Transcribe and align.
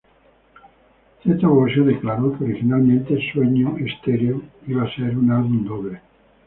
Zeta 1.23 1.45
Bosio 1.47 1.83
declaró 1.85 2.35
que 2.35 2.45
originalmente 2.45 3.19
"Sueño 3.31 3.75
Stereo" 3.99 4.41
iba 4.65 4.83
a 4.83 4.95
ser 4.95 5.15
un 5.15 5.29
álbum 5.29 5.63
doble. 5.63 6.01